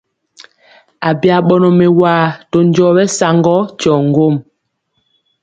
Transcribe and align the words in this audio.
Abya 1.09 1.35
ɓɔnɔ 1.47 1.69
mɛwaa 1.79 2.23
to 2.49 2.57
njɔɔ 2.67 2.91
ɓɛsaŋgɔ 2.97 3.55
tyɔ 3.79 3.93
ŋgom. 4.07 4.35